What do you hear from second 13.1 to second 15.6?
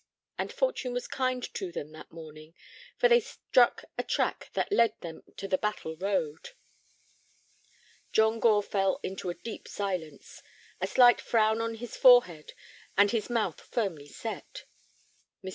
his mouth firmly set. Mr.